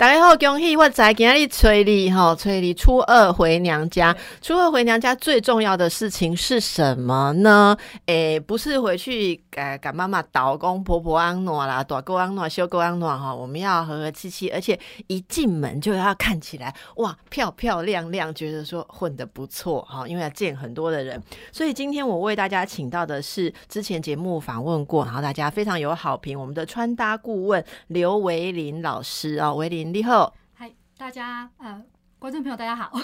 [0.00, 4.16] 大家好，恭喜我在今日催你哈，催你初二回娘家。
[4.40, 7.76] 初二回娘家最重要的事情是什么呢？
[8.06, 13.34] 诶，不是回去给给妈妈倒公婆婆安暖啦，大哥安暖，小哥安暖哈。
[13.34, 21.22] 我们要和和气气，而且一进门就要看起来哇漂漂亮亮，觉得说混得不错哈，因为要见很多的人。
[21.52, 29.89] 所以今天我为大家请到的是之前节目访问过，然后大家非常有好评，我们的穿搭顾问刘维林老师啊，维林。
[29.92, 31.82] 你好，嗨，大家呃，
[32.20, 32.96] 观众朋友大家好。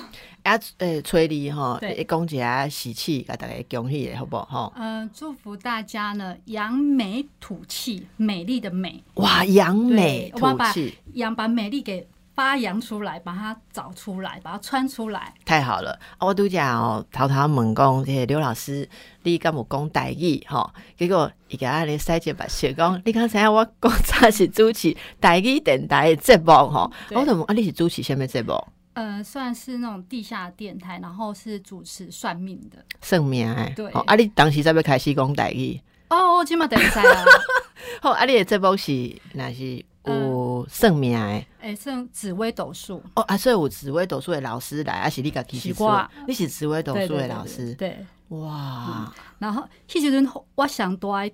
[0.44, 4.70] 啊，呃，催你哈，一讲一下，喜气，给大家恭喜的，好不好？
[4.70, 9.02] 哈，嗯，祝福大家呢，扬眉吐气，美丽的美。
[9.14, 12.06] 哇，扬眉吐气，扬把美丽给。
[12.36, 15.98] 发扬出来，把它找出来，把它穿出来，太好了！
[16.20, 18.86] 我都讲哦，偷偷问讲，这刘老师，
[19.22, 20.70] 你敢有讲台语哈？
[20.98, 26.90] 结果伊个安尼塞一把血讲，你刚才我讲他是主持台语电台的节目哈？
[27.12, 27.54] 我怎么啊？
[27.54, 28.52] 你是主持什么节目？
[28.92, 33.72] 呃，算是那种地下电台，然后是主持算命的，算命哎。
[33.74, 35.80] 对，啊，你当时在要开始讲台语？
[36.10, 37.24] 哦，我今嘛等一下啊。
[38.02, 39.82] 好，啊，你的节目是那是？
[40.08, 51.30] 有算命诶，诶，算紫微斗数哦，啊，所以有紫微斗数的老师来，啊是你家其实说你是紫微斗数的老师，对，哇，然后其实我想多爱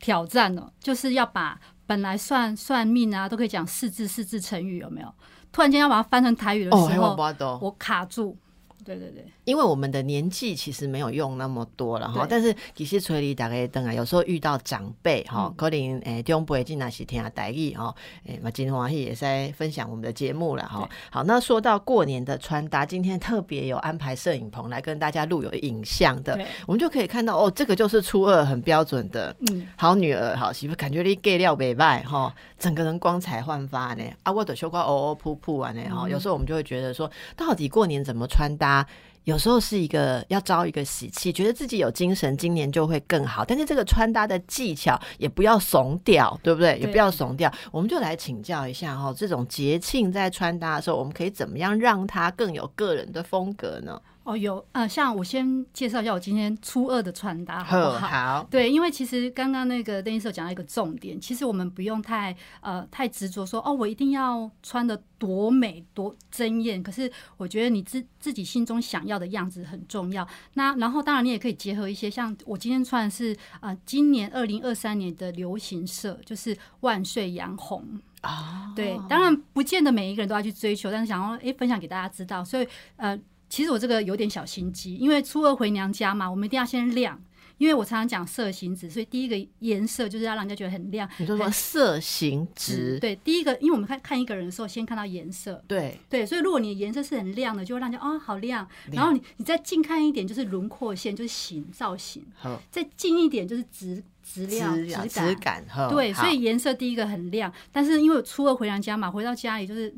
[0.00, 5.14] 挑战哦，就是要把本来算算命啊，都可以讲四字四字成语，有没有？
[5.52, 7.16] 突然间要把它翻成台语的时候，
[7.60, 8.36] 我卡住。
[8.84, 17.94] 对对对，因为我们的年纪其实没有用那么多了哈，但是其实催你打开灯啊，有时候遇到长辈哈，可能诶中辈进来是听下台语哈，
[18.26, 20.86] 诶嘛金华喜也在分享我们的节目了哈。
[21.10, 34.04] 好，那说到过年的穿搭，今天特别有安排摄影棚来跟大家录有影像的，我们就可以看到哦，这个就是初二很标准的，嗯，好女儿好媳妇，感觉你 gay 料美败哈，整个人光彩焕发呢。
[34.24, 38.86] 啊，我的绣花哦哦噗噗啊呢哈，有时候我们就会觉得说，到底过年怎么穿搭？
[39.28, 43.44] 有时候是一个要招一个喜气，觉得自己有精神，今年就会更好。
[43.44, 46.78] 但是这个穿搭的技巧也不要怂掉，对不对？
[46.78, 47.52] 也不要怂掉。
[47.70, 54.00] 我们就来请教一下哈，这种节庆在穿搭的时候，我们可以怎么样让它更有个人的风格呢？
[54.28, 58.06] 哦，有呃，像我先介绍一下我今天初二的穿搭，好不好？
[58.08, 58.46] 好。
[58.50, 66.82] 对，因为其实刚刚那个邓医生讲到一个重点，其实我们不用太呃太执着说哦，我一定要穿的多美多争艳。
[66.82, 70.28] 可是我觉得你自自己心中想要的样子很重要。
[70.52, 77.82] 那然后当然你也可以结合一些，像我今天穿的是呃今年二零二三年的流行色，就是万岁洋红
[78.20, 78.74] 啊。
[78.76, 83.18] 对，当然不见得每一个人都要去追求，但是想要哎分享给大家知道，所以呃。
[83.48, 87.20] 其实我这个有点小心机，因为初二回娘家嘛，我们一定要先亮。
[87.56, 91.10] 因为我常常讲色形值，所以第一个颜色就是要让人家觉得很亮。
[91.16, 93.00] 你说什么色行直？
[93.00, 95.60] 对，第一个，因为我们看看一个人的时候，先看到颜色。
[95.66, 98.64] 对对，所以如果你的颜色是很亮的，就会让人家哦好亮。
[98.92, 102.24] 然后你你再近看一点，就是轮廓线，就是形造型。
[102.36, 104.76] 好，再近一点就是质质量
[105.08, 105.64] 质感。
[105.90, 109.92] 对，所以颜色第一个很亮，但是因为初二回娘家嘛，回到家里就是。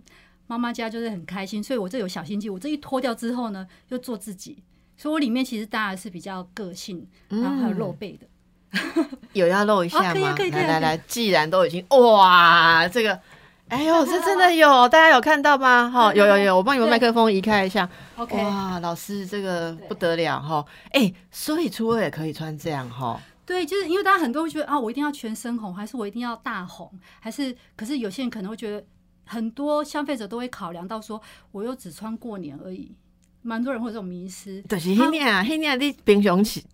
[0.50, 2.50] 妈妈家就是很开心，所以我这有小心机。
[2.50, 4.60] 我这一脱掉之后呢，就做自己，
[4.96, 8.26] 所以我里面其实当然是比较个性，然后还有露背的。
[9.32, 10.34] 有要露一下吗？
[10.36, 13.16] 来来来，既然都已经哇，这个，
[13.68, 15.88] 哎呦，这真的 有，大家有看到吗？
[15.88, 17.88] 哈，有有有，我帮你们麦克风移开一下。
[18.16, 18.36] OK。
[18.36, 20.66] 哇，老师这个不得了哈！
[20.90, 23.20] 哎，所以初二也可以穿这样哈。
[23.46, 26.90] 对，就是因为大家很多会觉得啊，我一定要全身红，还是我一定要大红，
[27.20, 27.56] 还是？
[27.76, 28.84] 可是有些人可能会觉得。
[29.30, 32.92] 很多消费者都会考量到说，我又只穿过年而已，
[33.42, 34.60] 蛮多人会有这种迷失。
[34.62, 36.64] 就是那年啊，那年你平常前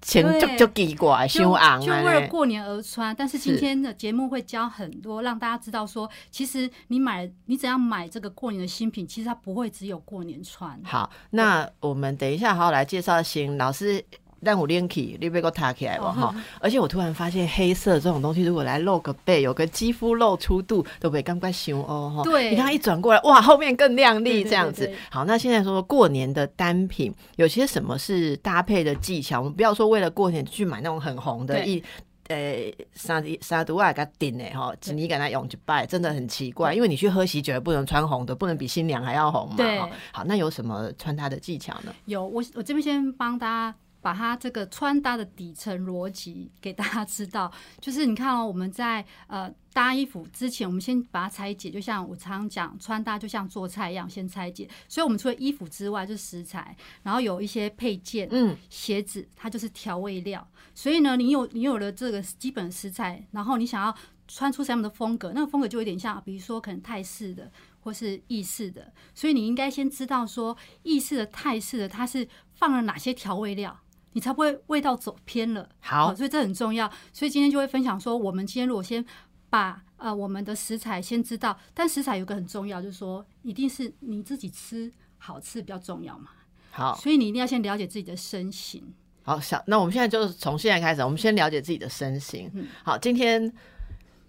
[0.41, 3.15] 就就奇怪，就昂就为了过年而穿。
[3.15, 10.81] 但是今天的节目会教很多，让大家知道说，其实你买你怎样买这个过年的新品，其实它不会只有过年穿。
[10.83, 14.03] 好，那我们等一下好好来介绍新老师。
[14.47, 16.35] 但我练起，你别给我抬起来吧哈！
[16.61, 22.23] 而且我突然发现，黑色这种东西，如果来露个背，有个肌肤露出度，都不会刚刚熊哦哈。
[22.23, 24.89] 对，你看一转过来，哇，后面更亮丽这样子。
[25.11, 29.41] 好，那现在说过年的单品，有些什么是搭配的技巧？
[29.41, 31.83] 我们不要说为了过年去买那种很红的一
[32.29, 36.73] 呃沙沙毒啊，给它顶诶哈，你给它用去拜，真的很奇怪。
[36.73, 39.57] 因为你去喝喜酒，不能穿红的，不能比新娘还要红嘛。
[39.57, 39.81] 对，
[40.13, 41.93] 好，那有什么穿它的技巧呢？
[42.05, 43.75] 有，我我这边先帮大家。
[44.07, 47.53] 把它这个穿搭的底层逻辑给大家知道。
[47.83, 54.71] 就是你看哦，我们在呃搭衣服之前，我们先把它拆解，就像我常常讲，穿搭就像做菜一样，先拆解。
[54.87, 60.47] 所以，我们除了衣服之外，就是食材，然后有一些配件，嗯，鞋子，它就是调味料。
[60.73, 63.93] 所以呢，你有你有了这个基本食材，然后你想要
[64.29, 67.51] 穿出什么样的风格，那个风格就有点像，比如说可能泰式的。
[67.87, 73.79] 或是意式的，所以你应该先知道说意式的、泰式的，它是放了哪些调味料，
[74.17, 75.69] 你才不会味道走偏了。
[75.79, 76.91] 好，所以这很重要。
[77.13, 79.05] 所以今天就会分享说，我们今天如果先
[79.51, 86.31] 把呃我们的食材先知道，但食材有个很重要，就是说一定是你自己吃好吃比较重要嘛。
[86.71, 88.83] 好，所以你一定要先了解自己的身形。
[89.23, 92.51] 好，想那我们现在就是从现在开始，我们先了解自己的身形。
[92.83, 93.53] 好，今天。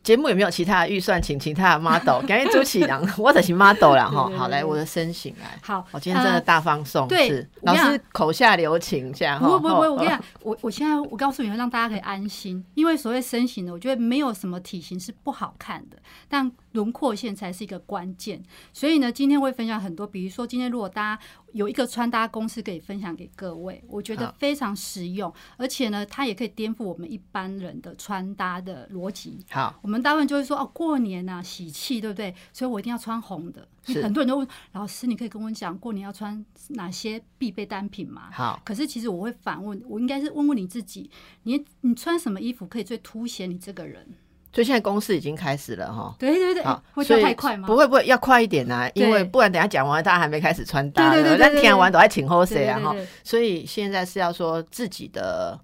[0.07, 4.31] 节目有没有其他的预算，请其他的 model，感谢朱启良，我只是 model 啦哈。
[4.37, 5.59] 好，来我的身形来。
[5.61, 9.37] 好，我今天真的大放送，对，老师口下留情这样。
[9.37, 15.97] 不不不，我跟你讲，我我现在我告诉你，让大家可以安心，因为所谓身形呢，我觉得没有什么体型是不好看的，
[16.29, 16.49] 但。
[16.77, 18.39] 轮廓线才是一个关键，
[18.71, 20.05] 所以呢，今天会分享很多。
[20.05, 29.43] 比如说，今天如果大家有一个穿搭公式可以分享给各位，我觉得非常实用，而且呢，它也可以颠覆我们一般人的穿搭的逻辑。
[29.49, 32.35] 好，我们大部分就会说哦，过年啊，喜气，对不对？
[32.53, 33.67] 所以我一定要穿红的。
[34.03, 38.29] 很多人都问老师，你可以跟我讲过年要穿哪些必备单品吗？
[38.31, 41.09] 好，可是其实我会反问，我应该是问问你自己，
[41.41, 44.07] 你你穿什么衣服可以最凸显你这个人？
[44.53, 46.63] 所以现在公司已经开始了哈，对对对，
[46.93, 47.67] 会跳太快吗？
[47.67, 51.37] 不会不会，要快一点啊，因为不然等下讲完，大家还没开始穿搭呢。
[51.37, 52.95] 但听完都还请后谁啊哈？
[53.23, 55.59] 所以现在是要说自己的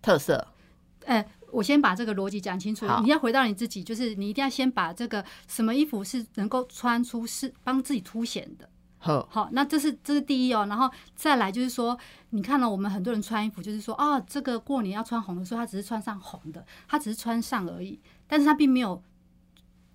[0.00, 0.44] 特色。
[1.04, 2.86] 哎，我先把这个逻辑讲清楚。
[3.02, 8.68] 你要回到你自己，就是你一定要先把这个什么衣服是能够穿出是帮自己凸显的。
[8.98, 11.98] 好，好，那这是这是第一哦，然后再来就是说，
[12.30, 17.98] 你看到我们很多人穿衣服，就是说啊，这个过年要穿红的时候，他只是穿上红的，他只是穿上而已，
[18.32, 19.02] 但是他并没有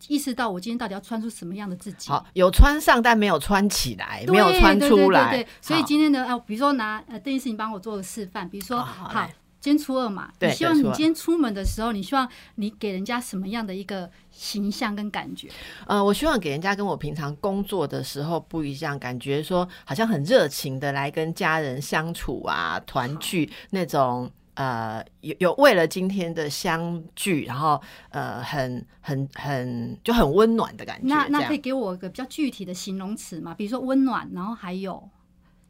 [0.07, 2.07] 意识到我今天到底要穿出什么样的自己。
[2.12, 5.31] 好，有穿上，但没有穿起来，没有穿出来。
[5.31, 9.28] 对所以今天呢，啊，比如说拿呃邓医师，你帮我做个示范，比如说好。
[9.60, 15.50] 今天初二嘛，你希望你今天出门的时候，你希望你给人家什么样的一个形象跟感觉？
[15.88, 31.07] 呃，我希望给人家跟我平常工作的时候不一样，感觉说好像很热情的来跟家人相处啊，团聚那种呃，有有为了今天的相聚，然后呃，很很很就很温暖的感觉。
[31.07, 33.54] 那那可以给我一个比较具体的形容词吗？
[33.54, 35.07] 比如说温暖，然后还有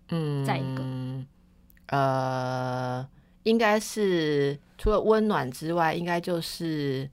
[0.09, 0.83] 嗯，再一个
[1.95, 3.07] 呃。
[3.43, 7.09] 应该是除了温暖之外，应该就是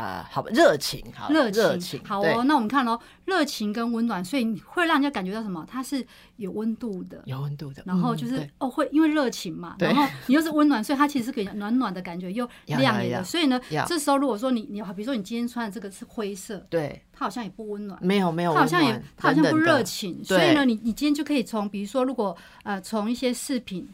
[0.00, 2.42] 啊，好热情，好热情，好哦。
[2.44, 5.66] 那我们看喽，热情跟温暖，所以会让人家感觉到什么？
[5.68, 6.04] 它是
[6.36, 7.82] 有温度的，有温度的。
[7.84, 13.24] 然后就是哦，会因为热情嘛，然后你又是温暖，所以它其实是给暖暖的感觉，又 亮眼的。
[13.24, 20.24] 所以呢，这时候如果说你你好，比如说你今天穿的这个是灰色，对，它好像也不温暖，没有没有，它好像也它好像不热情。
[20.24, 23.86] 所以呢，你你今天就可以从比如说，如果呃从一些饰品。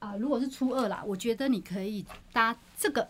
[0.00, 3.08] 啊，如果是初二啦，我觉得你可以搭这个，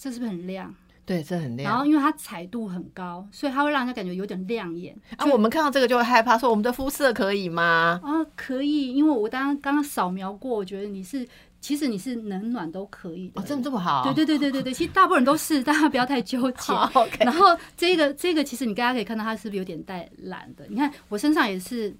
[0.00, 0.74] 这是不是很亮？
[1.04, 1.70] 对，这很亮。
[1.70, 4.96] 然后因为它彩度很高，所以它会让人家感觉有点亮眼。
[5.16, 8.00] 啊，我们看到这个就会害怕，说我们的肤色可以吗？
[8.02, 11.26] 啊，可以，因为我刚刚刚刚扫描过，我觉得你是，
[11.60, 13.42] 其实你是冷暖都可以的。
[13.42, 14.02] 哦，真的这么好？
[14.04, 16.72] 对对对对对对，其实大部分人都是，大家不要太纠结。
[17.20, 20.64] 然后这个这个，其实你大家可以看到，它是不是有点带蓝的？
[20.68, 21.94] 你看我身上也是。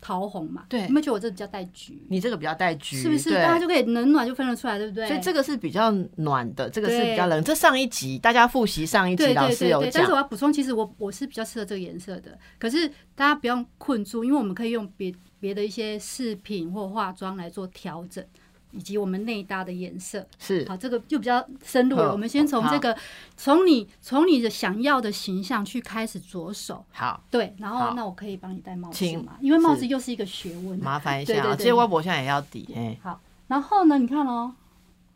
[0.00, 2.06] 桃红嘛，对，有没有觉得我这比较带橘？
[2.08, 3.30] 你这个比较带橘，是不是？
[3.34, 5.06] 大家就可以冷暖就分得出来，对不对？
[5.08, 7.42] 所以这个是比较暖的，这个是比较冷。
[7.42, 12.38] 这上一集大家复习上一集老师有讲，但是我要补充，其实我我是比较适合这个颜色的。
[12.58, 18.24] 可是大家不用困住，因为我们可以用别别的一些饰品或化妆来做调整。
[18.72, 22.12] 以及我们内搭的颜色是好，这个就比较深入了。
[22.12, 22.96] 我们先从这个，
[23.36, 26.84] 从你从你的想要的形象去开始着手。
[26.90, 29.38] 好，对，然后那我可以帮你戴帽子吗？
[29.40, 31.56] 因为帽子又是一个学问，麻烦一下。
[31.56, 32.68] 其实微博现在也要抵。
[32.76, 33.98] 哎，好，然后呢？
[33.98, 34.52] 你看哦，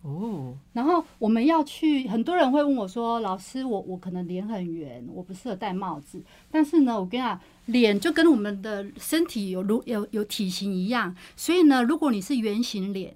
[0.00, 13.14] 哦，然后我们要去，很多人会问我说：“老师，我我可能脸很圆，我不适合戴帽子。”但是呢，我跟你讲，脸就跟我们的身体有如有有体型一样，所以呢，如果你是圆形脸。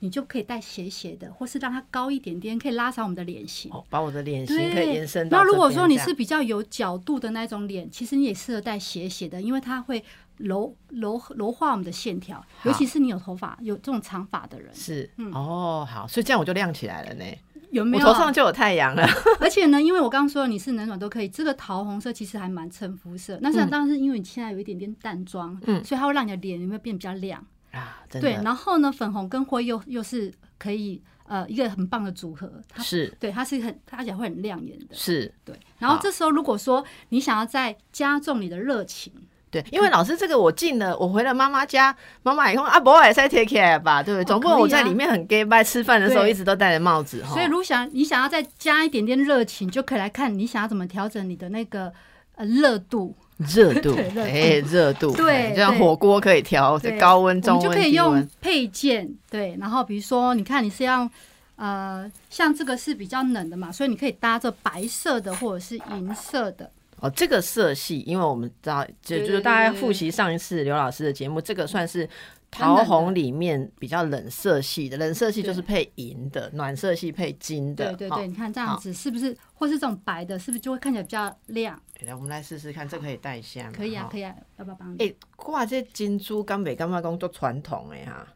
[0.00, 5.38] 你就可以戴斜斜的，或是让它高一点点，可以拉长我们的脸型，把我的脸型可以延伸到。
[5.38, 10.02] 那如果说你是比较有角度的那种脸，其实你也适合戴斜斜的，因为它会
[10.38, 14.74] 柔柔柔化我们的线条，尤其是你有头发有这种长发的人。
[14.74, 17.24] 是，嗯哦，好，所以这样我就亮起来了呢。
[17.70, 18.04] 有没有？
[18.04, 19.06] 我头上就有太阳了。
[19.38, 23.38] 而且呢，因为我刚刚说你是冷暖都可以，这个桃红色其实还蛮衬肤色。
[23.40, 27.46] 那是当然是因为你现在有一点点淡妆，嗯，所以它会让你的脸有没有变比较亮？
[27.72, 34.86] 啊，真对，然后呢，粉红跟灰又又是可以呃一个很棒的组合，它是对它是很它起来会很亮眼的。
[34.92, 39.12] 是，对，然后好这时候如果说你想要再加重你的热情，
[39.52, 44.24] 对，因为老师这个我进了，我回了妈妈家，妈妈也说啊，不会再 take care 吧，对不对？
[44.24, 47.32] 总不能我在里面很 gay 拜吃饭的时候一直都戴着帽子哈。
[47.32, 51.92] 所以如果想你想要再加一点点热情，就可以来看你想要怎么调整你的那个
[52.34, 53.16] 呃热度。
[53.40, 54.20] 热度， 对热度。
[54.20, 58.30] 哎，热度，对哎就像火锅可以调对高温、中温、就可以用低温。
[58.40, 61.08] 配件，对，然后比如说，你看你是要
[61.56, 66.70] 呃，像这个是比较冷的嘛，所以你可以搭着白色的或者是银色的，
[67.00, 72.08] 哦，这个色系，因为我们知道，就就是大家复习上一次刘老师的节目，这个算是
[72.50, 77.90] 桃红里面比较冷色系的，冷色系就是配银的，暖色系配金的。
[77.90, 81.80] 哈对对对，你看这样子是不是，或是这种白的，是不是就会看起来比较亮？
[82.00, 83.72] 来，我们来试试看，这可以戴一下吗？
[83.74, 84.22] 可以啊，可以。
[84.24, 85.04] 啊，要不要帮你？
[85.04, 88.26] 哎、挂这金珠干北干嘛工作传统哎哈，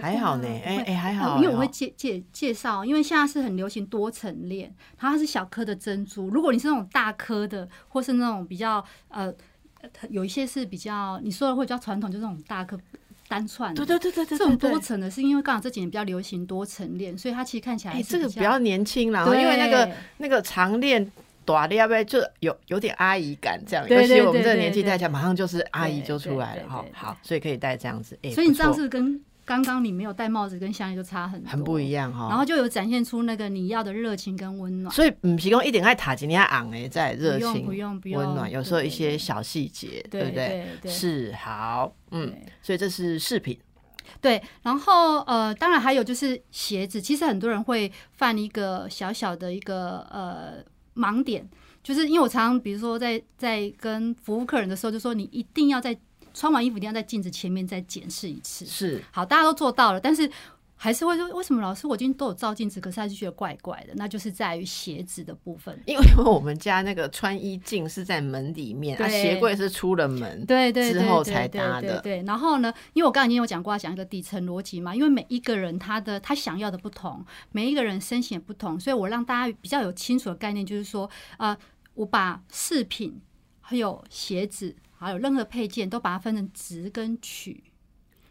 [0.00, 6.30] 还好呢，啊哎哎、还好、呃因为我会哦介介介绍，因为现在是很流行多层链，它是小颗的珍珠。
[6.30, 9.34] 如果你是那种大颗的，或是那种比较呃，
[9.80, 12.78] 呃有一些是比较你说的会比较传统，就是那种大颗
[13.30, 13.86] 单串的。
[13.86, 21.10] 对对对对对，这种多层的，是因为刚好这几年比较流行多层链，所以它其实看起来这个比较年轻啦，因为那个那个长链。
[21.42, 26.84] 短链呗，就有有点阿姨感这样，尤其我们这个年纪戴起来，马上就是阿姨就出来了哈。
[26.92, 28.16] 好，所以可以戴这样子。
[28.22, 32.28] 哎、所以你这样不错是不是跟刚刚你没有戴帽子跟项链就差很多，很不一样哈。
[32.28, 34.94] 然后就有展现出那个你要的热情跟温暖。
[34.94, 40.34] 所以不提供一点爱塔吉尼亚昂哎，在热情、不用不用温暖，有时候一些小细节，对不对？
[40.34, 43.58] 对对是好，嗯，所以这是饰品，
[44.20, 50.62] 对，然后呃，当然还有就是鞋子，其实很多人会犯一个小小的一个呃
[50.94, 51.50] 盲点，
[51.82, 55.98] 就是因为我常常比如说在在跟服务客人的时候，就说你一定要在
[56.32, 58.64] 穿完衣服一定要在镜子前面再检视一次。
[58.66, 60.30] 是好，大家都做到了，但是
[60.76, 63.92] 还是会说，为什么老师我今天都有照镜子，可是还是觉得怪怪的？
[63.96, 65.78] 那就是在于鞋子的部分。
[65.84, 72.22] 因为因为我们家那个穿衣镜是在门里面，啊，鞋柜是出了门，对对对之后才搭的对对。
[72.26, 77.22] 然后呢，因为我刚才已经有讲过，要讲一个底层逻辑嘛，因为每一个人他的他想要的不同，
[77.52, 81.54] 每一个人身形也不同，所以我让大家比较有清楚的概念，就是说，呃，
[81.92, 83.20] 我把饰品
[83.60, 87.64] 还有鞋子还有任何配件都把它分成直跟曲。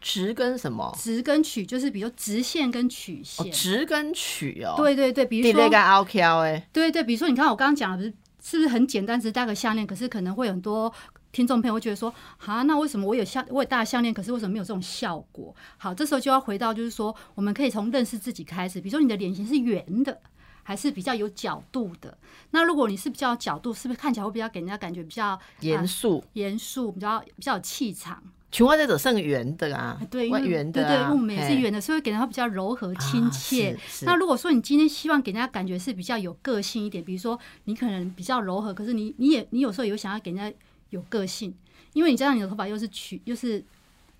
[0.00, 0.96] 直跟什么？
[0.98, 3.52] 直跟曲就是比如直线跟曲哦，线。
[3.52, 10.90] 直跟曲哦，，对对对，比如说第那个凹挑哎，对对，比如说你看我刚刚讲的，不是是不是很简单，只是戴个项链，可是可能会有很多
[11.32, 15.54] 听众朋友会觉得说，啊，那为什么我有项我有戴项链，可是为什么没有这种效果？
[15.76, 20.18] 好，这时候就要回到就是说，我们可以从认识自己开始，比如说你的脸型是圆的。
[20.62, 22.16] 还是比较有角度的。
[22.50, 26.22] 那如果你是比较有角度，是不是看起来会比较给人家感觉比较严肃。
[26.34, 28.22] 严肃，比较比较有气场？
[28.52, 33.78] 群花在走剩圆的啊，对，因为圆的对对，因啊，为我们也是圆的，所以给人家比较柔和亲啊切。
[34.02, 40.52] 那如果说你今天希望给人家感觉是比较有个性一点，比如说你可能比较柔和，可是你你也你有时候有想要给人家
[40.88, 41.54] 有个性，
[41.92, 43.64] 因为你加上你的头发又是曲又是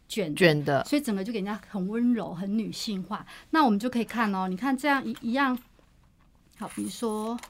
[0.07, 3.27] 卷的卷的，所以整个就给人家很温柔、很女性化。
[3.51, 5.59] 那我们就可以看哦，你看这样一一样，
[6.61, 7.41] 好，比如说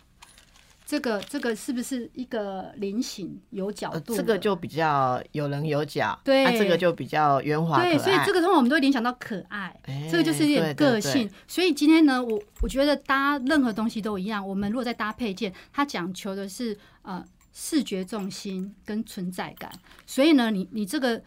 [0.86, 9.76] 这个这个是不是一个菱形有角呃度的、这个就比较有棱有角，对啊这个就比较圆滑，对，所以这个通常我们都会联想到可爱。
[9.86, 14.46] 哎这个就是一点个性，对所以今天呢，我我觉得搭任何东西都一样。
[14.46, 19.72] 我们如果在搭配件，它讲求的是呃视觉重心跟存在感。
[20.06, 21.20] 所以呢，你你这个，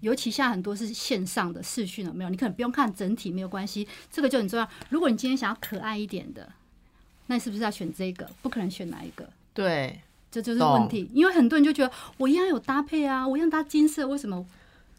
[0.00, 2.30] 尤其现在很多是线上的视讯了没有？
[2.30, 4.68] 你可能不用看整体没有关系，这个就很重要。
[4.88, 6.50] 如果你今天想要可爱一点的，
[7.30, 8.28] 那你是不是要选这个？
[8.42, 9.24] 不可能选哪一个？
[9.54, 10.00] 对。
[10.32, 14.46] 这就是问题，因为很多人就觉得我一样有搭配啊，我一样搭金色，为什么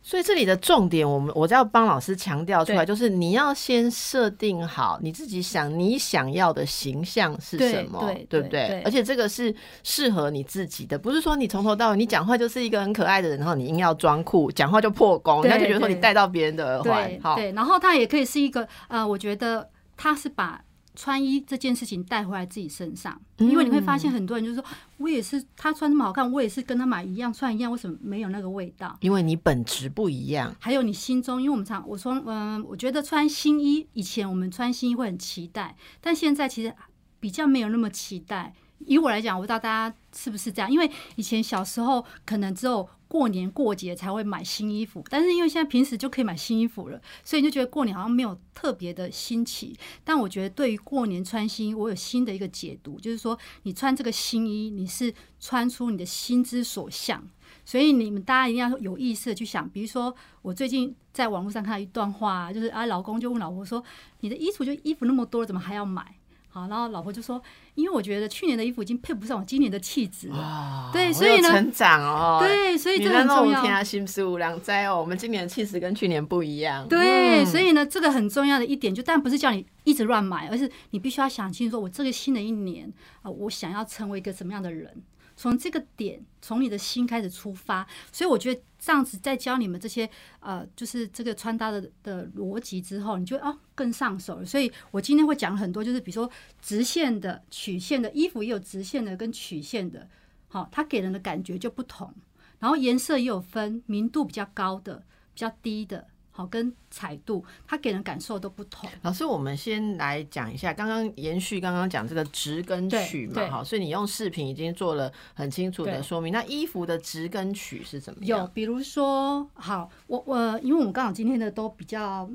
[0.04, 8.68] 所以这里的重点，我们我在要帮老师强调出来，就是你要先设定好你自己想你想要的形象是什么，对不对？
[8.68, 20.62] 对对而且这个是适合你自己的，不是说你从头到尾你讲话就是一个很可爱的人，然后你硬要装酷，讲话就破功，对人家就觉得说你对带到别人的耳环对，然后他也可以是一个呃，我觉得他是把
[20.96, 24.66] 穿衣这件事情带回来自己身上，因为你会发现很多人就是说，
[24.98, 28.98] 我也是他穿这么好看，我也是跟他买一样穿一样，为什么没有那个味道？
[29.00, 36.74] 因为你本质不一样，还有你心中，因为我们常我说，嗯、我觉得穿新衣，以前我们穿新衣会很期待，但现在其实
[37.20, 38.54] 比较没有那么期待。
[38.80, 49.78] 以我来讲，我不知道大家是不是这样，因为以前小时候可能只有过年过节才会买新衣服，但是因为现在平时就可以买新衣服了，所以就觉得过年好像没有特别的新奇。
[50.06, 57.22] 但我觉得对于过年穿新衣，我有新的一个解读，就是说你穿这个新衣，你是穿出你的心之所向。
[57.66, 63.84] 所以你们大家一定要有意识的去想，比如说我最近在网络上看到一段话，就是啊，老公就问老婆说
[64.22, 66.16] ：“你的衣服就衣服那么多，怎么还要买？”
[66.54, 67.42] 好，然后老婆就说
[67.76, 73.62] ：“因为我觉得去年的衣服已经配不上我今年的气质了。”对，所以呢，成长哦，对，所以这很重要。
[73.62, 76.86] 天心十五两灾哦，我们今年的气质跟去年不一样。
[76.90, 82.92] 对，所以呢，这个很重要的一点，就但不是叫你一直乱买，而是你必须要想清楚，我这个新的一年
[83.22, 85.02] 啊，我想要成为一个什么样的人。
[85.38, 90.10] 从这个点，从你的心开始出发，所以我觉得上次在教你们这些
[90.40, 94.46] 呃，就是这个穿搭的的逻辑之后，你就哦更上手了。
[94.46, 100.10] 所以我今天会讲很多，就是比如说直线的、曲线的衣服也有直线的跟曲线的，
[100.50, 102.14] 好，它给人的感觉就不同。
[102.60, 104.98] 然后颜色也有分明度比较高的、
[105.34, 106.08] 比较低的。
[106.34, 108.90] 好，跟彩度，它给人感受都不同。
[109.02, 116.32] 老师，我们先来讲一下，刚刚延续刚刚讲这个直跟曲嘛，好，所以你用视频已经做了很清楚的说明。
[116.32, 118.40] 那衣服的直跟曲是怎么样？
[118.40, 122.30] 有，比如说，好，我我，因为我们刚好今天的都比较，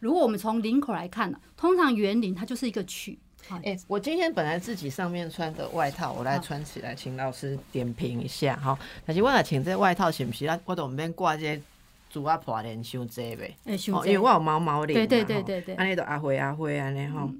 [0.00, 3.16] 如果我们从领口来看呢，通常圆领它就是一个曲。
[3.62, 8.56] 哎，我今天本来自己上面穿的外套，我来穿起来，请老师点评一下。
[8.56, 10.46] 哈，但是我来请这外套是不是？
[10.64, 11.60] 我我们挂这。
[12.10, 13.56] 主要破脸伤济呗，
[13.92, 17.30] 哦，因为我有毛毛脸对对对对，安尼都阿灰阿灰安尼吼，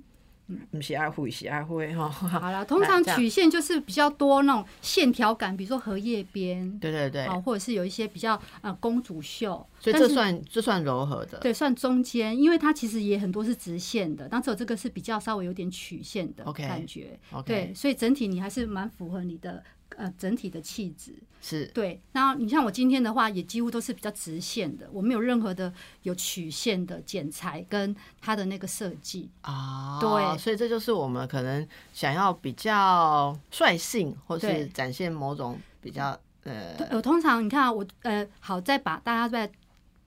[0.71, 2.09] 不是阿灰是阿灰吼。
[2.09, 19.63] 好了， 通常曲线就是比较多那种线条感，比如说荷叶边，对对对，或者是有一些比较呃公主袖，所以这算这算柔和的，对，算中间，因为它其实也很多是直线的，但只有这个是比较稍微有点曲线的感觉，对，所以整体你还是蛮符合你的。
[19.97, 22.01] 呃，整体的气质是对。
[22.13, 29.99] 然后你像我今天的话，也几乎都是比较直线的，我没有任何的有曲线的剪裁跟它的那个设计啊。
[30.01, 36.77] 对，所以这就是我们可能想要比较率性，或是展现某种比较呃。
[36.93, 39.51] 我通常你看我呃，好再把大家再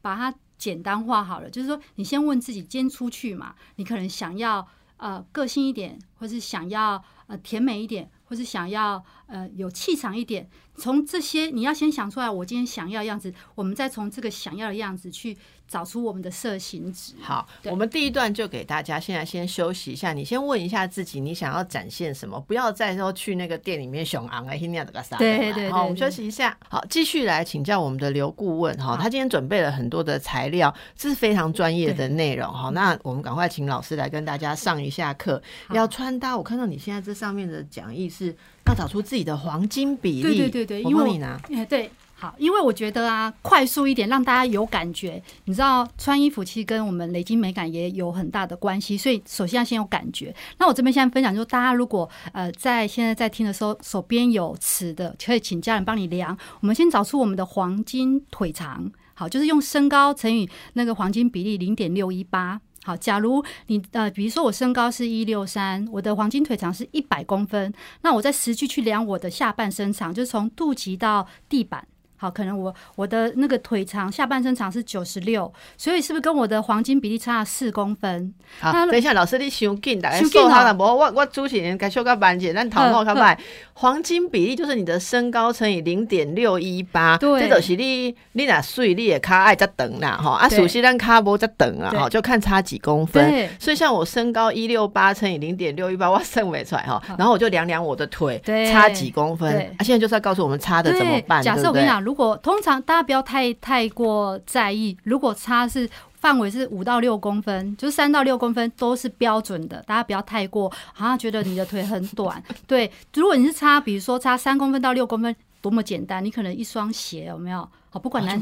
[0.01, 4.65] 把它简单化好了，就是说你先问自己，今天出去嘛，你可能想要
[4.97, 8.09] 呃个性一点，或是想要呃甜美一点。
[8.33, 15.37] 就是想要呃有气场一点，从这些你要先想出来，我今天想要样子，我们再从这个想要的样子去
[15.73, 17.13] 找出我们的色形值。
[17.19, 22.39] 好，我们第一段就给大家现在先休息一下，你先问一下自己，你想要展现什么？
[22.41, 25.17] 不要再说去那个店里面熊昂哎，那样的个啥？
[25.17, 25.71] 对对。
[25.71, 26.55] 好，我们休息一下。
[26.69, 32.69] 好，继续来请教我们的刘顾问哈，他今天准备了很多的材料，这是非常专业的内容哈。
[32.69, 35.41] 那我们赶快请老师来跟大家上一下课。
[35.71, 38.35] 要穿搭，我看到你现在这上面的讲义是。
[38.65, 40.37] 要找出自己的黄金比例。
[40.37, 41.37] 对对对对，我帮你拿。
[41.67, 41.91] 对，
[42.23, 45.21] 好，因为我觉得啊，快速一点，让大家有感觉。
[45.43, 50.33] 你知道，穿衣服其实跟我们累积美感也有很大的关系，所以首先要先有感觉。
[50.57, 56.37] 那我这边现在分享，就是大家如果呃在现在在听的时候，手边有尺的，可以请家人帮你量。
[56.61, 62.61] 我们先找出我们的黄金腿长，好，就是用身高乘以那个黄金比例零点六一八。
[62.85, 71.85] 好，假如你呃，比如说我身高是一六三，我的黄金腿长是一百公分，那我在实际去量我的下半身长，就是从肚脐到地板。
[72.23, 78.33] 好，可能我我的那个腿长，下半身长是九十六，所以是不是跟我的黄金比例差了四公分？
[78.61, 83.37] 好，等一下，老师你想紧，大家说他了，无我我主持人该修个慢些，咱头脑看卖
[83.73, 93.49] 黄金比例就是你的身高乘以零点六一八，这就是你你俩水你也卡爱在等啦哈，啊，熟悉咱卡波在等啊哈，就看差几公分。
[93.59, 99.51] 所以像我身高一六八乘以零点六一八，我算不出来哈，然后我就量量我的腿差几公分。
[99.77, 101.43] 啊，现在就是要告诉我们差的怎么办？
[101.43, 105.89] 假设我跟你讲，如如果通常大家不要太太过在意，如果差是
[106.23, 112.41] 范围是五到六公分，就是三到六公分都是标准的，大家不要太过好像觉得你的腿很短。
[112.65, 117.67] 对，如果你是差，比如说差三公分到六公分，多么简单，你可能一双鞋有没有？
[117.89, 118.39] 好，不管男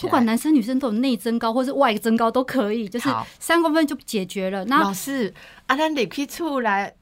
[0.00, 3.08] 不管男生女生都有内增高或是外增高都可以，就是
[3.40, 4.64] 三公分就解决了。
[4.66, 5.34] 那老师，
[5.66, 6.94] 阿兰你可以出来。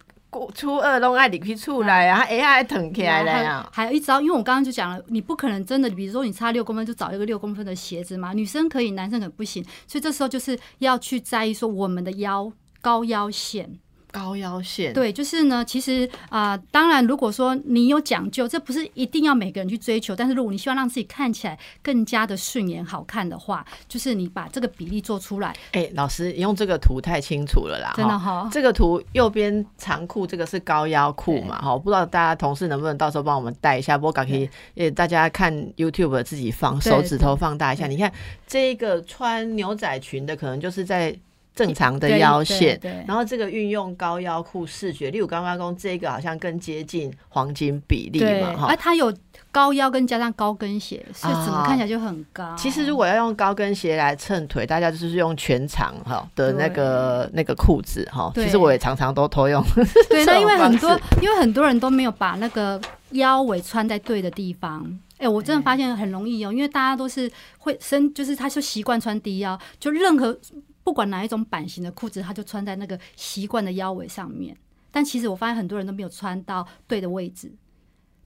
[0.55, 3.69] 初二拢爱你去出来啊，哎呀，疼起来了呀。
[3.73, 13.79] 还有一招，因为我刚刚就讲了，你不可能真的，比如说你差六公分就找一个六公分的鞋子嘛，女生可以，男生可能不行，所以这时候就是要去在意说我们的腰高腰线。
[14.13, 15.65] 高腰线对，就是呢。
[15.65, 20.15] 其实啊，当然，如果说你有讲究，这不是一定要每个人去追求。
[20.15, 25.57] 但是，如果你希望让自己看起来更加的顺眼、好看的话，就是你把这个比例做出来。
[25.73, 28.49] 哎，老师用这个图太清楚了啦，真的哈。
[28.53, 31.59] 这个图右边长裤，这个是高腰裤嘛？
[31.63, 33.97] 哈，不知道大家同事能不能到时候帮我们带一下？
[33.97, 37.87] 不过可以，呃，大家看 YouTube 自己放手指头放大一下。
[37.87, 38.13] 你看
[38.47, 41.17] 这个穿牛仔裙的，可能就是在。
[41.55, 48.77] 正常的腰线，对对对然后这个运用高腰裤视觉，例如刚刚讲这个好像更接近黄金比例，嘛，哈而。
[48.83, 49.15] 它有
[49.53, 52.53] 高腰跟加上高跟鞋，所以整个啊看起来就很高。
[52.57, 58.33] 其实如果要用高跟鞋来衬腿，大家就是用全长哈的那个那个裤子哈。
[58.35, 59.63] 其实我也常常都偷用。
[60.11, 64.85] 对，那因为很多，因为很多人都没有把那个腰围穿在对的地方。
[65.19, 70.37] 哎、我真的发现很容易哦，因为大家都是会身，就是他就习惯穿低腰，就任何
[70.85, 74.57] 不管哪一种版型的裤子，他就穿在那个习惯的腰围上面。
[74.91, 77.51] 但其实我发现很多人都没有穿到对的位置，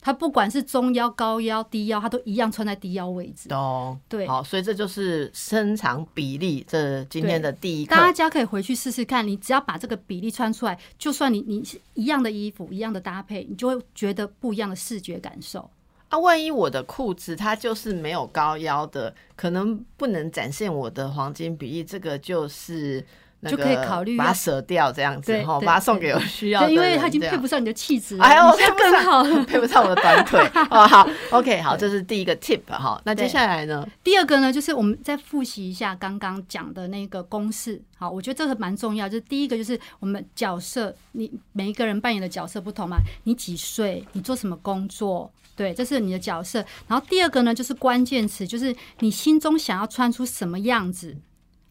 [0.00, 3.48] 他不管是中腰、高腰、低腰，他都一样穿在低腰位置。
[3.48, 7.94] 懂，对好，所以这就是身长比例，这今天的第一课。
[7.94, 11.62] 大家可以回去试试看，你只要把这个比例穿出来，就算你你
[11.94, 15.70] 一样的衣服、一样的搭配，你就会觉得不一样的视觉感受。
[16.08, 23.04] 啊，万一我的裤子它就是没有高腰的，可能不能展现我的黄金比例，这个就是
[23.40, 29.24] 那个就可以考虑把它舍掉这样子哈，对对把它送给有需要的对，人，因为它已经配不上你的气质了， 哎呦，你现在更好。
[29.44, 30.40] 配不上我的短腿
[30.70, 30.86] 哦。
[30.86, 33.00] 好，OK，好，这是第一个 tip 哈。
[33.04, 33.86] 那接下来呢？
[34.02, 37.82] 第二个呢，就是我们再复习一下刚刚讲的那个公式。
[37.98, 39.08] 好，我觉得这个蛮重要。
[39.08, 46.64] 就是第一个就是我们角色，你每一个人扮演的角色不同嘛，你几岁，你做什么工作，对，这是你的角色。
[46.86, 51.16] 然后第二个呢，就是关键词，就是你心中想要穿出什么样子。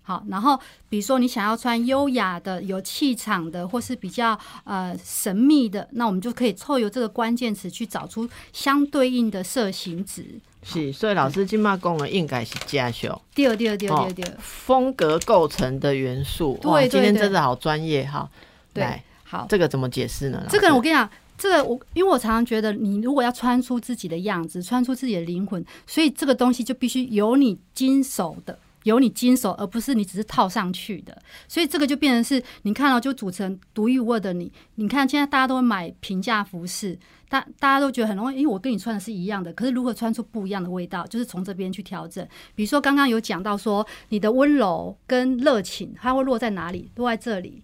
[0.01, 10.23] 好，然后比如说你想要穿优雅的、有气场的，或是比较呃神秘的，那我们就可以凑由这个关键词去找出相对应的色型值。
[10.61, 16.57] 是，所以老师今嘛讲的应该是加修第二，第二，第二，哦第二，第二，风格构成的元素。
[16.61, 18.29] 对哇，今天真的好专业哈。
[18.73, 20.45] 对，，好，这个怎么解释呢？
[20.49, 28.59] 这个老师我跟你讲，这个我因为我常常觉得，你如果要穿出自己的样子，穿出自己的灵魂，所以这个东西就必须由你经手的。
[28.83, 34.51] 由你经手，而不是你只是套上去的，所以这个就变成是，你看到、就组成独一无二的你。
[34.75, 36.95] 你看现在大家都会买平价服饰，
[37.27, 42.23] 大大家都觉得很容易，因为我跟你穿的是一样的，可是如何穿出不一样的味道，就是从这边去调整。
[42.53, 46.91] 比如说刚刚有讲到说，你的温柔跟热情，它会落在哪里？
[46.97, 47.63] 落在这里，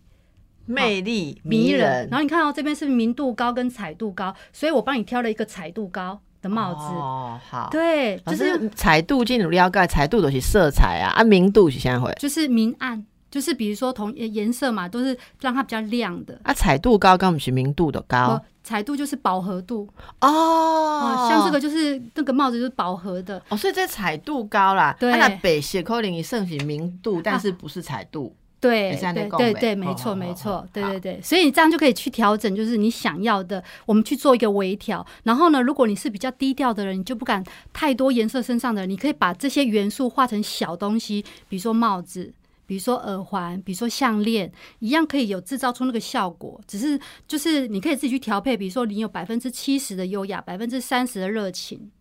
[0.66, 2.08] 魅力迷人。
[2.10, 6.82] 然后你看到、这边是明度高跟彩度高，所以我帮你挑了一个彩度高的帽子。
[6.82, 7.70] 哦，好。
[7.72, 16.40] 对，就是，彩度进入了解，彩度都是色彩啊，啊，明度是现在会就是明暗，就是比如说同呃颜色嘛，都是让它比较亮的。
[16.44, 19.88] 啊，彩度高，跟不是明度的高哦，彩度就是饱和度
[20.20, 28.36] 哦哦，像这个就是那个帽子就是饱和的，哦，所以这彩度高啦，对啊那北斜可能盛行明度，但是不是彩度。
[28.62, 35.06] 对对对对，没错没错，对对对，所以你这样就可以去调整，就是你想要的，我们去做一个微调。
[35.24, 37.44] 然后呢，如果你是比较低调的人，你就不敢
[37.74, 42.34] 太多颜色身上的人，你可以把这些元素化成小东西，比如说帽子。
[42.68, 46.58] 比如说耳环，比如说项链，一样可以有制造出那个效果。
[46.66, 46.98] 只是
[47.28, 51.92] 就是你可以自己去调配，比如说你有百分之七十的优雅，百分之三十的热情。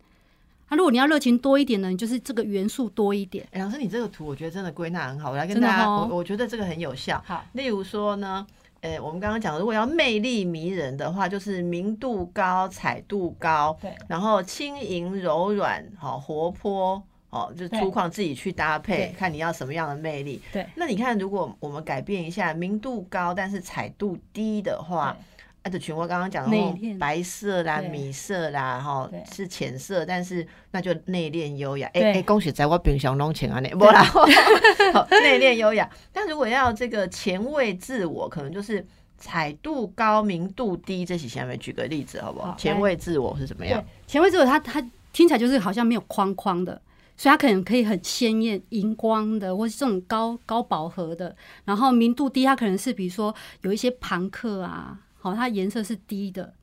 [0.71, 3.47] 那、如果你要热情多一点呢，你就是这个元素多一点。
[3.53, 7.23] 哎、老师，你这个图我觉得真的归纳很好，我来跟大家，哦我我觉得这个很有效。
[7.27, 8.47] 好，例如说呢，
[8.81, 17.03] 呃，我们刚刚讲，如果要魅力迷人的话，就是明度高、彩度高，对然后轻盈柔软，好、活泼。
[17.31, 20.43] 哦，就是粗犷自己去搭配，看你要什么样的魅力。
[20.53, 25.17] 对，那你看，如果我们改变一下，明度高但是彩度低的话，
[25.63, 31.87] 啊，就全国刚刚讲的白色啦、米色啦，哈，是浅色，但是那就内敛优雅。
[31.93, 34.03] 哎、哎，恭喜在我平常弄钱啊，那不啦，
[35.23, 35.89] 内敛优雅。
[36.13, 38.87] 但如果要这个前卫自我，可能就是
[39.19, 41.05] 彩度高、明度低。
[41.05, 42.55] 这些下面举个例子好不好？
[42.57, 44.81] 前卫自我是怎么样？，前卫自我它它
[45.13, 46.81] 听起来就是好像没有框框的，
[47.19, 51.37] 所以它可能可以很鲜艳、荧光的，或是这种高高饱和的。
[51.67, 56.55] 然后明度低，它可能是比如说有一些朋克啊，好，它颜色是低的，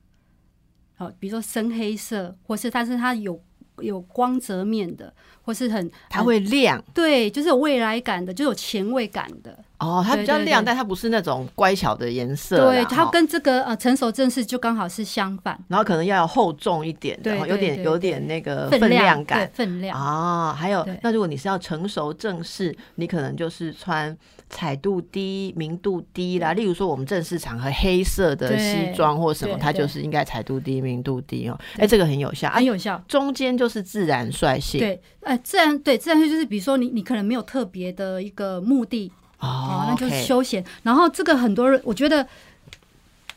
[0.96, 3.40] 好，比如说深黑色，或是但是它有
[3.82, 9.56] 有光泽面的，或是很它会亮对，就是有未来感的，就有前卫感的。
[9.78, 12.72] 哦，它比较亮，但它不是那种乖巧的颜色啦。
[12.72, 19.48] 对，它跟这个呃成熟正式就刚好是相反，然后可能要有厚重一点然后有点有点那个分量感。
[19.54, 19.96] 分量。
[19.96, 24.18] 啊，还有，那如果你是要成熟正式，你可能就是穿
[24.50, 26.54] 彩度低、明度低啦。
[26.54, 31.60] 例如说，我们正式场合黑色的西装或什么，它就是应该彩度低、明度低哦。
[31.78, 32.68] 哎，这个很有效啊很。
[32.68, 40.62] 有效，中间就是自然率性对，呃，自然对自然就是，比如说你你可能没有特别的一个目的哦哦，那就是休闲。
[40.84, 42.28] 然后这个很多人我觉得，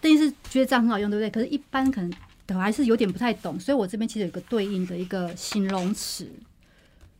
[0.00, 1.30] 但是觉得这样很好用，对不对？
[1.30, 2.12] 可是，一般可能
[2.48, 6.28] 我还是有点不太懂，所以我这边其实有一个对应的一个形容词。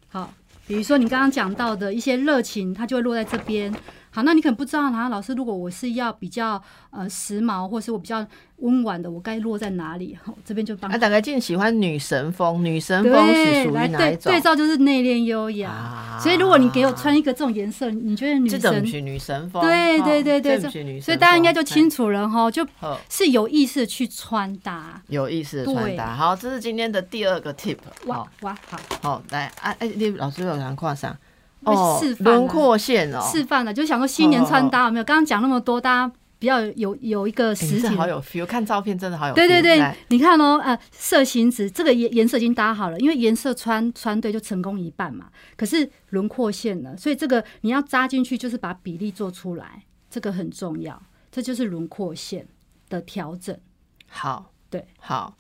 [0.09, 0.35] 好，
[0.71, 3.75] 比如说你刚刚讲到的一些热情，它就会落在这边。
[4.11, 10.19] 好，那你可能不知道，然后老师，如果我是要比较呃时髦，或是我比较温婉的，我该落在哪里？
[10.23, 14.33] 好，这边就帮啊，大概进喜欢女神风，女神风是对，属于哪一种？
[14.33, 15.71] 对照就是内敛优雅。
[15.71, 22.67] 啊所以如果你给我穿一个这种颜色，你觉得女神这种是女神风，对哦对对对所以大家应该就清楚，了哈，就
[23.09, 25.01] 是有意识去穿搭。
[25.09, 26.15] 有意识的穿搭。
[26.15, 27.79] 好，这是今天的第二个 tip。
[28.05, 31.30] 哇好，哇，好，好，来啊，哎，你老师有人跨上会
[31.65, 35.05] 哦示，范啊轮廓线哦，示范了，就想说新年穿搭有没有？
[35.05, 39.35] 刚刚讲那么多，大家比较有有一个哎实体好有 feel，看照片真的好有。
[39.35, 45.27] 对对对，你看哦，呃，色型纸这个颜颜色已经搭好了，因为颜色穿穿对就成功一半嘛。
[45.57, 51.03] 可是轮廓线呢，所以这个你要扎进去，就是把比例做出来，这个很重要。
[51.31, 52.47] 这就是轮廓线
[52.89, 53.57] 的调整。
[54.09, 55.37] 好，对，好。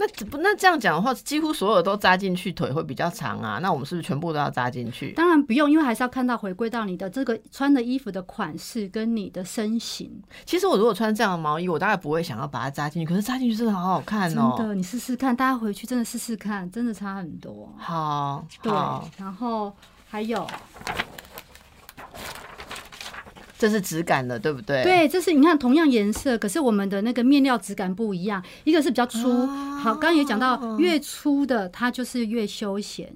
[0.00, 3.58] 那不那这样讲的话，几乎所有都扎进去，腿会比较长啊。
[3.60, 5.10] 那我们是不是全部都要扎进去？
[5.12, 10.22] 当然不用，因为还是要看到回归到你的这个穿的衣服的款式跟你的身形。
[10.46, 13.08] 其实我如果穿这样的毛衣，我大概不会想要把它扎进去。
[13.08, 14.68] 可是扎进去真的好好看哦真哦。
[14.68, 17.74] 的，你试试看，大家回去真的试试看，真的差很多。
[17.76, 18.72] 好，对，，
[19.18, 19.74] 然后
[20.08, 20.46] 还有，
[23.58, 29.46] 这是质感的，对不对？，对，这是你看同样颜色，可是我们的那个面料质感不一样，一个是比较粗，哦
[29.82, 33.12] 好，刚刚也讲到，越粗的它就是越休闲，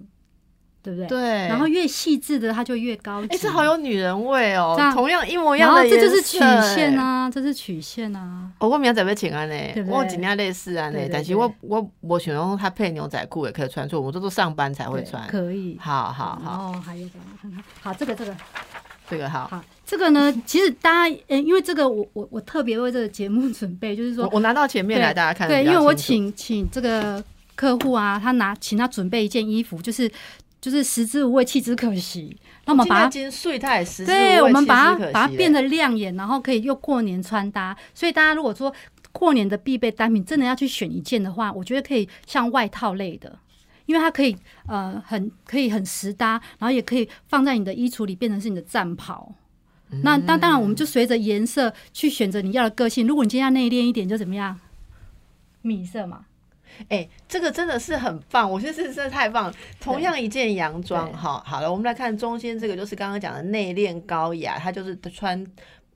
[0.82, 1.06] 对不对？。
[1.06, 1.20] 对。
[1.48, 3.28] 然后越细致的它就越高级。
[3.28, 7.02] 哎、这好有女人味哦同样一模一然样的颜色，这就是曲线哎。
[7.02, 8.50] 啊，这是曲线啊。
[8.58, 9.54] 哦，我明仔载要请安呢
[9.86, 15.24] 我尽量类似安呢但是我我我想用它配牛仔裤也可以穿，所以我们这都上班才会穿。
[15.28, 15.78] 可以。
[15.80, 17.14] 好好然好，后还有什
[17.48, 17.62] 么？
[17.80, 18.36] 好，这个这个
[19.08, 19.46] 这个好。
[19.46, 27.22] 好，这个呢，其实大家，呃，因为这个我我我特别为这个节目准备，就是说，我我拿到前面来，大家看得对，因为我请请这个
[27.54, 30.10] 客户啊，他拿请他准备一件衣服，就是
[30.62, 32.34] 就是食之无味，弃之可惜。
[32.64, 33.10] 那我们把它，
[34.06, 37.76] 对，我们把它把它变得得亮眼，然后可以又过年穿搭。
[37.92, 38.74] 所以大家如果说
[39.12, 43.38] 过年的必备单品，真的要去选一件的话，我觉得可以像外套类的。
[43.84, 44.34] 因为它可以
[44.66, 49.30] 呃很可以很实搭，然后也可以放在你的衣橱里变成是你的战袍。
[50.02, 53.06] 那当当然，我们就随着颜色去选择你要的个性。
[53.06, 54.58] 如果你今天要内敛一点，就怎么样？
[55.60, 56.24] 米色嘛，
[56.88, 59.54] 哎、这个真的是很棒，我觉得这真的太棒了。
[59.78, 65.46] 同样一件洋装，哈好，好了，我们来看中间这个，就是刚刚讲的内敛高雅，它就是穿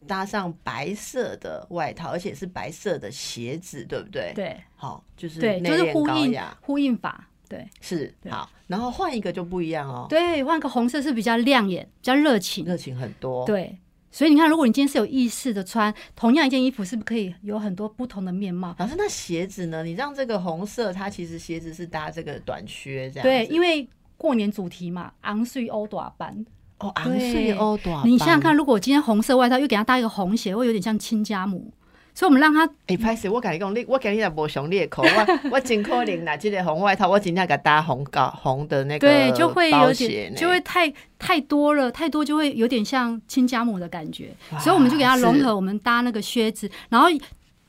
[0.06, 7.26] 搭上白色的外套，而且是白色的鞋子，对不对？，对好，就是就是呼应呼应法。
[7.48, 12.64] 对是好，然后换一个就不一样哦，对，换个红色是比较亮眼、比较热情。
[12.64, 13.78] 热情很多，，对，
[14.16, 18.74] 所以你看，如果你今天是有意识的穿同样一件衣服，是不是可以有很多不同的面貌？
[18.78, 19.84] 老师，那鞋子呢？
[19.84, 26.46] 你让这个红色，它其实鞋子是搭这个短靴这样，对，因为过年主题嘛，昂睡欧短版。
[26.78, 31.70] 哦，昂睡欧短，你想想看，，如果我今天红色外套又给他搭一个红鞋，会有点像亲家母。
[32.16, 44.34] 所以我们让他哎，歹势，我跟你讲，你我跟你也无上你的口，我 我真可能拿这个红外套，我今天给搭红高红的那个对就会有点就会太太多了，太多就会有点像亲家母的感觉。
[44.58, 47.06] 所以我们就给他融合，我们搭那个靴子，然后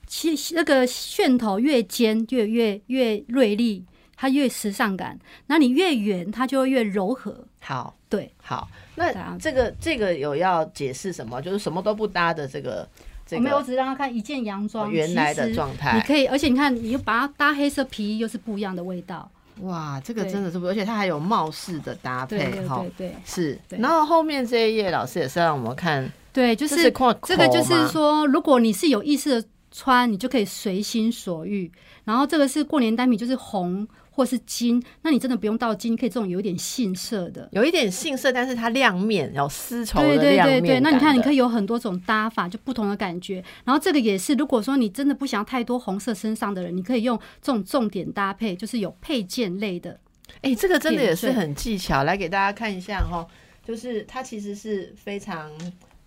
[0.05, 3.83] 其那个楦头越尖越越越锐利，
[4.15, 5.19] 它越时尚感。
[5.47, 7.45] 那你越圆，它就会越柔和。
[7.59, 11.41] 好对，好，那这个这个有要解释什么？
[11.41, 12.87] 就是什么都不搭的这个
[13.31, 19.29] 没有，我只是让他看一件洋装，原来的状态你可以，而且你看，你又把它搭黑色皮衣，又是不一样的味道。
[19.61, 22.37] 哇，这个真的是不，而且它还有帽式的搭配
[22.67, 23.59] 哈对对，对是。
[23.67, 26.91] 对然后后面这一页老师也是让我们看，对，就是这是
[27.23, 31.71] 这个就是说，如果你是有意识的穿，你就可以随心所欲。
[32.03, 37.47] 然后这个是过年单品，就是红或是金，那你真的不用到金，可以这种有一点杏色的。
[37.51, 43.43] 有一点杏色，但是它亮面，然后丝绸对的亮面对对对，那你看，你可以以有很多种搭法，就不同的感觉。
[43.63, 49.99] 然后这个也是，如果说你真的不想要太多红色身上的人，你可以用这种重点搭配，就是有配件类的。
[50.41, 53.27] 哎、这个真的也是很技巧，来给大家看一下哈，
[53.63, 55.51] 就是它其实是非常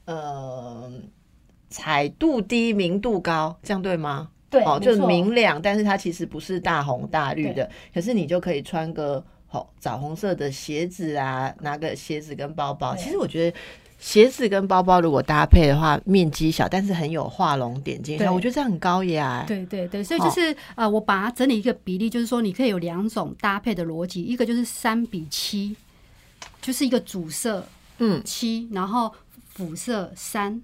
[0.06, 0.92] 呃
[1.68, 4.30] 彩度低、明度高，这样对吗？
[4.50, 12.96] 对哦，就是明亮，但是它其实不是大红大绿的，可是你就可以穿个好枣红色的鞋子啊，拿个鞋子跟包包。
[12.96, 13.56] 其实我觉得
[14.00, 19.44] 鞋子跟包包如果搭配的话，面积小，但是很有画龙点睛，对我觉得这样很高雅。
[19.46, 25.76] 对对对，所以就是、呃，我把它整理一个比例，就是说你可以有两种搭配的逻辑，一个就是三比七，
[26.60, 27.64] 就是一个主色
[27.98, 29.12] 嗯七，然后
[29.54, 30.60] 辅色三。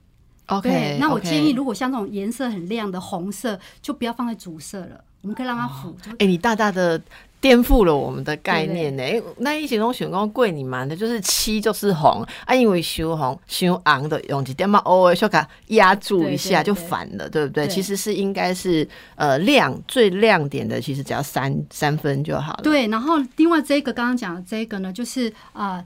[0.46, 5.02] ，OK，对，那我建议，如果像这种颜色很亮的红色，就不要放在主色了。
[5.22, 5.96] 我们可以让它俯。
[6.18, 7.00] 哎，你大大的。
[7.38, 9.04] 颠覆了我们的概念呢！
[9.36, 17.68] 那以前种选光贵你嘛的，就是七就是红啊，因为修红修昂的用一点嘛，偶尔小卡压住一下就反了，对不对？
[17.68, 22.62] 其实是应该是呃亮最亮点的，其实只要三三分就好了。
[22.64, 25.84] 对，然后另外这个刚刚讲的这个呢，就是啊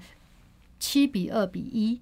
[0.79, 2.01] 七比二比一，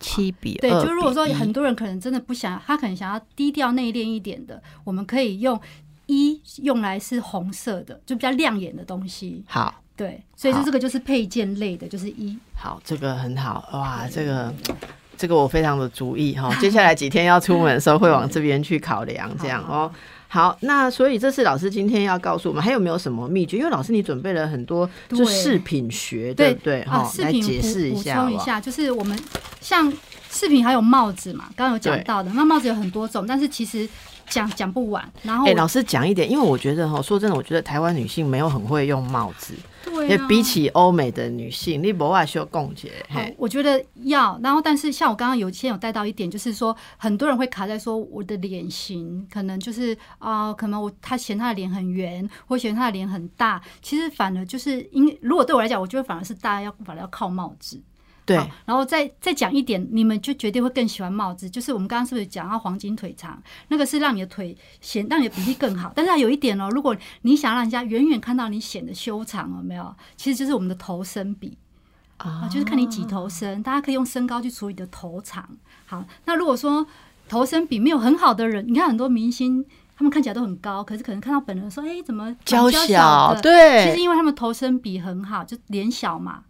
[0.00, 5.60] 七比对，就如果说很多人可能真的不想，他可能想要低调内敛一点的，我们可以用。
[6.08, 9.42] 一用来是红色的，就比较亮眼的东西。
[9.48, 12.38] 好，对，所以就这个就是配件类的，就是一。
[12.54, 14.54] 好，这个很好哇，这个
[15.16, 16.54] 这个我非常的注意哈。
[16.60, 19.90] 接下来几天要出门的时候，会往这边去考量这样哦。
[20.28, 23.58] 好，那所以这是老师今天要告诉我们，还有没有什么秘诀？
[23.58, 26.84] 因为老师你准备了很多就饰品学，对不对？
[26.84, 29.18] 哈，来解释一下，补充一下，就是我们
[29.60, 29.92] 像
[30.30, 33.88] 饰品还有帽子嘛，刚刚有讲到的，那帽子有很多种，但是其实。
[34.28, 39.54] 讲讲不完，然后哎，老师讲一点，因为我觉得哈，说真的，我觉得台湾女性没有很会用帽子，
[39.86, 42.92] 对，比起欧美的女性，你不外修共结。
[43.08, 57.80] 好，我觉得要，然后但是像我刚刚有先有带到一点，就是说很多人会卡在说我的脸型可能就是啊，可能我他嫌他的脸很圆，或嫌他的脸很大，其实反而就是因如果对我来讲，我觉得反而是大家要反而要靠帽子。
[58.26, 61.48] 对，然后再再讲一点，你们就绝对会更喜欢帽子。
[61.48, 65.92] 就是我们刚刚是不是讲到黄金腿长，那个是让你的腿显，让你的比例更好。
[65.94, 69.94] 但是它有一点哦，如果你想让人家远远看到你显得修长，有没有？
[70.16, 71.56] 其实就是我们的头身比
[72.16, 73.62] 啊，就是看你几头身。
[73.62, 75.48] 大家可以用身高去除你的头长。
[75.86, 76.84] 好，那如果说
[77.28, 79.64] 头身比没有很好的人，你看很多明星，
[79.96, 83.40] 他们看起来都很高，可是可能看到本人说，哎，怎么娇小？
[83.40, 86.42] 对，其实因为他们头身比很好，就脸小嘛，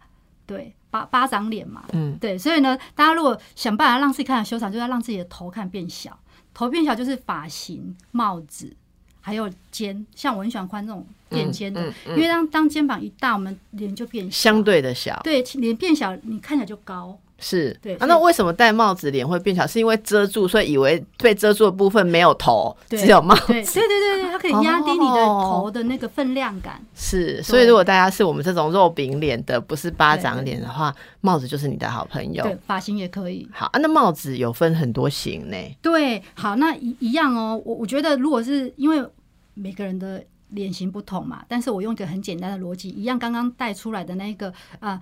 [0.47, 0.73] 对。
[0.89, 6.17] 巴巴掌脸嘛，嗯，对，所以呢，大家如果想办法让自己看起来修长，就要让自己的头看变小。
[6.53, 8.75] 头变小就是发型、帽子，
[9.21, 10.05] 还有肩。
[10.15, 15.19] 像我很喜欢宽这种垫肩的，因为当当肩膀一大，我们脸就变相对的小。
[15.23, 17.19] 对，脸变小，你看起来就高。
[17.39, 19.65] 是，对啊，那为什么戴帽子脸会变小？
[19.67, 23.47] 是因为遮住，所以以为被遮住的部分没有头，只有帽子。
[23.47, 26.81] 对对对对，它可以压低你的头的那个分量感。
[26.95, 32.43] 是，所以如果大家是我们这种肉饼脸的，不是巴掌脸的话，帽子就是你的好朋友。
[32.43, 33.47] 对，发型也可以。
[33.51, 35.57] 好啊，那帽子有分很多型呢。
[35.81, 37.61] 对，好，那一一样哦。
[37.63, 39.05] 我我觉得，如果是因为
[39.53, 44.99] 每个人的脸型不同嘛，但是我用一个很简单的逻辑，一样刚刚带出来的那个啊，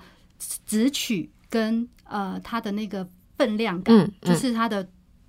[0.66, 1.30] 直取。
[1.56, 4.86] 跟呃，它的那个分量感，就是它的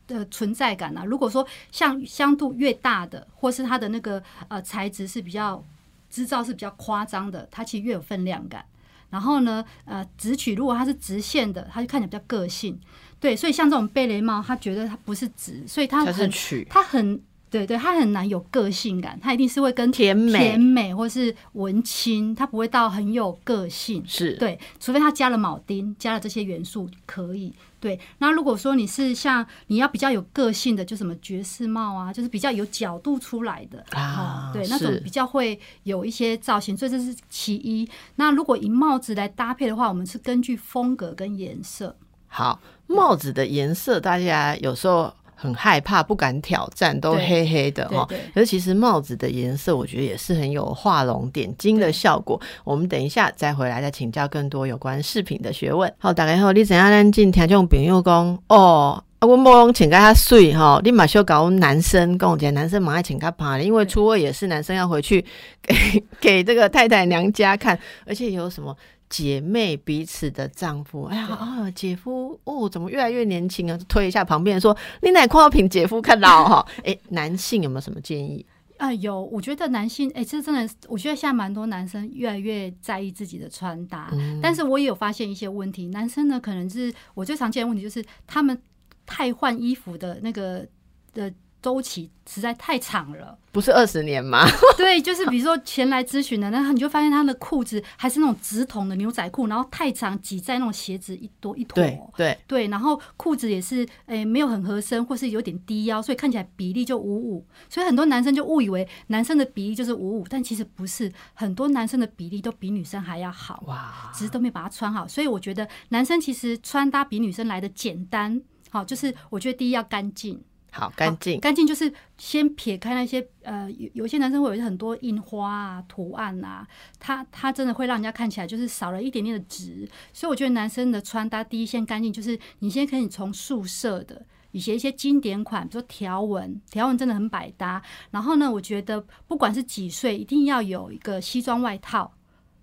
[0.09, 1.05] 的存在感啊。
[1.05, 5.63] 如果说像香度越大的，或是它的那个呃材质是比较
[6.11, 8.65] 制造是比较夸张的，它其实越有分量感。
[9.09, 12.77] 然后呢，呃，直取如果它是直线的，它就看起来比较个性。
[13.21, 16.31] 对，所以像这种贝雷帽，他觉得它不是直，所以它很
[16.69, 17.23] 它很。
[17.57, 24.03] 对对，它很难有个性感，它一定是会跟甜美、甜美或是文青，它不会到很有个性。
[24.07, 27.53] 是对，除非它加了铆钉，加了这些元素可以。
[27.79, 37.89] 对，那如果说你是像你要比较有个性的，就什么爵士帽啊，就是比较有角度出来的啊，对，那种比较会有一些造型，所以这是其一。
[38.17, 41.97] 那如果以帽子来搭配的话，我们是根据风格跟颜色。
[42.27, 45.15] 好，帽子的颜色，大家有时候。
[45.39, 48.09] 很害怕，不敢挑战，都黑黑的哈。
[48.35, 52.41] 可是其实帽子的颜色，我觉得也是很有画龙点睛的效果。
[52.65, 55.93] 我们等一下再回来，再请教更多有关饰品的学问。
[55.99, 59.03] 好，大家好，你怎样咱进听众朋友讲哦？
[59.19, 65.25] 啊，我莫请给他睡哈，你马修搞男生跟我讲，男生马上请他爬，因为初二也是男生要回去
[65.63, 65.75] 给
[66.21, 68.77] 给这个太太娘家看，而且有什么？
[69.09, 73.79] 姐妹彼此的丈夫，哎呀啊，姐夫哦，怎么越来越年轻啊？
[73.89, 76.67] 推一下旁边说，你哪块要品姐夫看到哈？
[76.85, 78.45] 哎，男性有没有什么建议
[78.79, 78.93] 啊？
[78.95, 85.87] 有，我觉得男性，哎，这真的，我觉得现在蛮多男生越来越在意自己的穿搭，但是我也有发现一些问题。
[85.89, 88.61] 男生呢，可能是我最常见的问题就是他们
[89.07, 90.67] 太换衣服的那个
[91.13, 91.33] 的。
[91.67, 94.47] 周期实在太长了，不是二十年吗？
[94.79, 101.83] 对，就是比如说前来咨询的，然后你就发现他的裤子还是那种直筒的牛仔裤，然后太长挤在那种鞋子一多一坨，
[102.17, 113.65] 对对，然后裤子也是诶没有很合身，或是有点低腰，所以看起来比例就五五，所以很多男生就误以为男生的比例就是五五，但其实不是，很多男生的比例都比女生还要好。
[113.67, 120.41] 哇，只是都没把它穿好，所以我觉得男生其实穿搭比女生来的简单，好，就是我觉得第一要干净。
[120.79, 126.67] 好干净，干净就是先撇开那些呃，有有些男生会有很多印花啊、图案啊，
[126.99, 129.89] 他他真的会让人家看起来就是少了一点点的值。
[130.13, 134.25] 所以我觉得男生的穿搭第一先干净，就是你先可以从素色的。
[134.59, 137.83] 写一些经典款，比如说条纹，条纹真的很百搭。
[138.11, 142.11] 然后呢，我觉得不管是几岁，一定要有一个西装外套，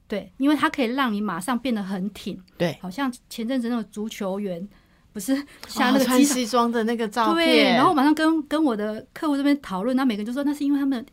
[0.07, 2.41] 对，因为它可以让你马上变得很挺。
[2.57, 4.67] 对，好像前阵子那个足球员
[5.13, 5.35] 不是
[5.67, 11.05] 下哦那个穿西装的那个照片对，片，然后我马上跟跟我的客户这边讨论，那每个人就说那是因为他们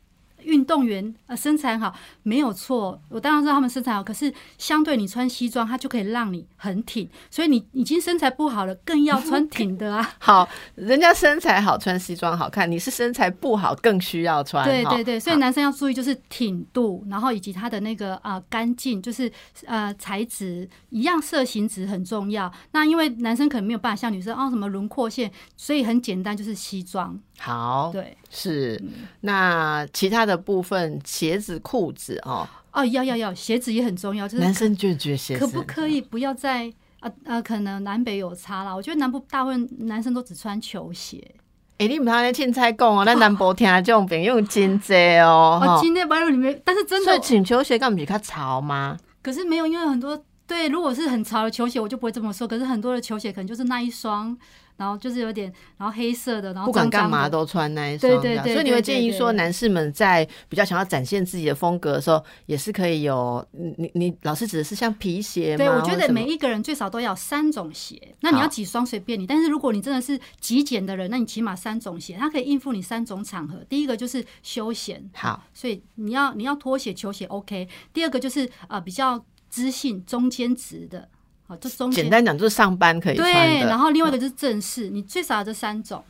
[0.44, 10.10] 运动员呃身材好，没有错，我当然知道他们身材好，可是相对你穿西装，它就可以让你很挺，所以你已经身材不好了，更要穿挺的啊。
[10.18, 14.64] 好，人家身材好，穿西装好看，你是身材不好，更需要穿。
[14.64, 19.30] 对对对，所以男生要注意就是挺度，然后以及它的那个啊干净，就是
[19.66, 22.52] 呃材质一样，色型值很重要。
[22.72, 27.18] 那因为男生可能没有办法像女生哦什么轮廓线，所以很简单就是西装。
[27.42, 28.76] 好对，是。
[28.84, 36.70] 嗯那其他的部分，鞋子、裤子哦，哦要要要，鞋子也很重要，就是男生就觉得鞋子可不可以不要再
[37.00, 37.40] 啊啊？
[37.40, 38.74] 可能南北有差啦。
[38.74, 41.34] 我觉得南部大部分男生都只穿球鞋。
[41.78, 48.98] 哎、你唔通咧凊彩讲哦，咱南部听这种朋友真济哦， 哦，吼今天白鹿里面，但是真的，所以请球鞋干不是较潮吗？
[49.22, 52.46] 可是没有，因为很多对，如果是很潮的球鞋，我就不会这么说。
[52.46, 54.36] 可是很多的球鞋可能就是那一双，
[54.80, 65.58] 然后就是有点，然后黑色的，然后不管干嘛都穿那一双对所以你会建议说，男士们在比较想要展现自己的风格的时候，也是可以有你你你老师指的是像皮鞋吗？
[65.58, 69.26] 对，我觉得每一个人最少都要三种鞋，那你要好几双随便你。
[69.26, 73.62] 但是如果你真的是极简的人，那你起码三种鞋，它可以应付你三种场合。
[73.68, 77.68] 第一个就是休闲，好所以你要你要拖鞋、球鞋 OK。
[77.92, 81.08] 第二个就是呃比较知性、中间值的，
[81.50, 83.60] 好，这中间简单讲就是上班可以穿对。
[83.60, 83.66] 的。
[83.66, 86.00] 然后另外一个就是正式，你最少要这三种。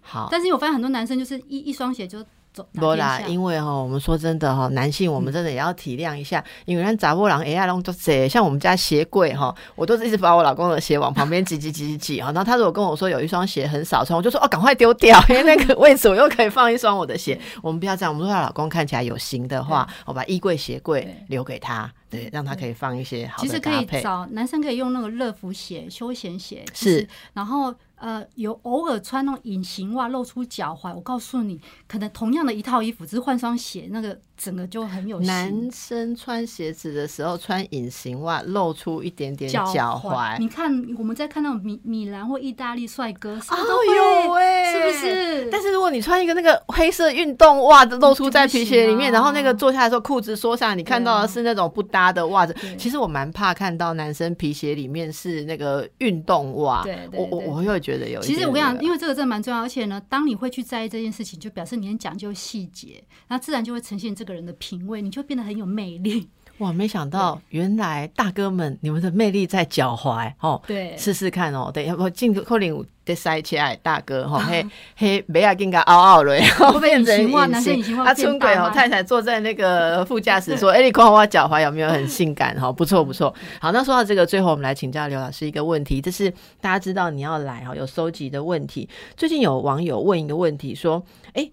[0.00, 2.22] 好，但是我发现很多男生就是一一双鞋就
[2.52, 17.36] 走打不啦，因为哈，我们说真的哈，男性我们真的也要体谅一下，因为咱杂波郎哎呀，拢都这，像我们家鞋柜哈，我都是一直把我老公的鞋往旁边挤挤挤挤挤哈，然后他如果跟我说有一双鞋很少穿，我就说哦，赶快丢掉，因为那个位置我又可以放一双我的鞋。
[17.60, 23.86] 我们不要这样，我们说他老公看起来有型的话，我把衣柜鞋柜留给他，对，让他可以放一些好其实可以。
[24.02, 27.08] 找男生可以用那个乐福鞋、休闲鞋，是。
[27.32, 43.96] 然后呃有偶尔穿那种隐形袜露出脚踝，我告诉你，可能同样的一套衣服，只是换双鞋，那个整个就很有男生穿鞋子的时候穿隐形袜，露出一点点脚脚踝，你看我们在看那种米米兰或意大利帅哥，是不是哦都会？
[43.96, 45.48] 有哎、是不是？
[45.50, 52.52] 但是如果你穿一个那个黑色运动袜子露出在皮鞋里面，然后那个坐下来的时候裤子缩下来，你看到的是那种不搭的袜子。
[52.54, 58.20] 对其实我蛮怕看到男生皮鞋里面是那个运动袜，对我我我会觉得有。
[58.20, 66.28] 其实我跟你讲，因为这个真的蛮重要，而且呢，当你会去在意这件事情，就表示你很讲究细节，那自然就会呈现这个人的品味，你就会变得很有魅力。
[66.58, 70.58] 哇，没想到原来大哥们你们的魅力在脚踝哦。
[70.66, 74.66] 对，试试看哦，等一下我进可能有得塞起来，大哥哈，嘿
[74.96, 77.28] 嘿，没要跟个凹凹了，然后会不会变成隐
[77.60, 82.58] 形形袜啊，变春鬼哦太太坐在那个副驾驶 说：“哎、你看我脚踝有没有很性感？
[82.58, 83.34] 哈，不错不错。
[83.60, 88.88] 好，那说到这个，最后我们来请教刘老师一个问题，这是大家知道你要来哈，有收集的问题。
[89.14, 91.04] 最近有网友问一个问题，说：
[91.34, 91.46] 哎、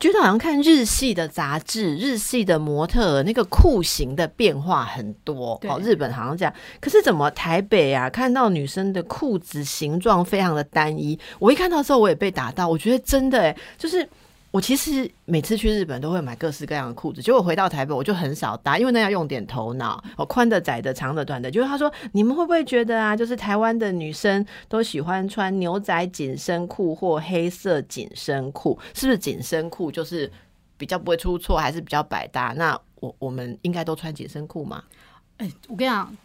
[0.00, 6.52] 觉得好像看日系的杂志，日系的模特儿那个裤型的变化很多，对哦，日本好像这样。
[6.80, 14.08] 可是怎么台北啊，看到女生的裤子形状非常的单一，我一看到之后我也被打到，我觉得真的哎，就是。
[14.54, 21.50] 我其实每次去日本都会买各式各样的裤子，结果回到台北我就很少搭，因为那要用点头脑，哦，宽的、窄的、长的、短的。
[21.50, 30.30] 就是他说，你们会不会觉得啊，就是台湾的女生都喜欢穿牛仔紧身裤或黑色紧身裤，是不是紧身裤就是
[30.76, 32.54] 比较不会出错，还是比较百搭？
[32.56, 34.84] 那我我们应该都穿紧身裤吗？
[35.38, 36.16] 哎、我跟你讲，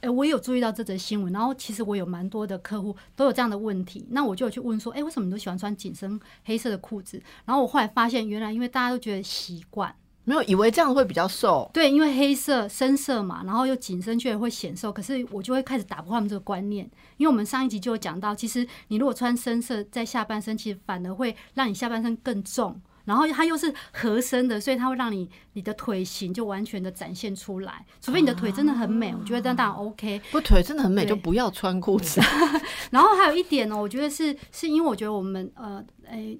[0.00, 7.20] 哎、我也有注意到这则新闻，然后其实我有蛮多的客户都有这样的问题，那我就有去问说，哎、为什么你都喜欢穿紧身黑色的裤子？
[7.44, 9.94] 然后我后来发现，原来因为大家都觉得习惯，
[10.24, 11.68] 没有，以为这样会比较瘦。
[11.72, 14.92] 对，因为黑色深色嘛，然后又紧身，却会显瘦。
[14.92, 22.80] 可是我就会开始打破他们这个观念，因为我们上一集就有讲到，其实你如果穿深色在下半身，其实反而会让你下半身更重。
[23.08, 27.82] 然后它又是合身的，所以它会让你你的腿型就完全的展现出来。
[28.02, 30.20] 除非你的腿真的很美，我觉得这样当然 OK。
[30.30, 32.20] 不腿真的很美，就不要穿裤子。
[32.92, 36.38] 然后还有一点呢，我觉得是是因为我觉得我们呃诶、